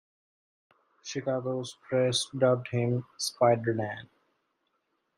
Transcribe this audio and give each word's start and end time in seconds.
Chicago's 1.03 1.77
press 1.87 2.25
dubbed 2.35 2.69
him 2.69 3.05
"SpiderDan". 3.19 4.07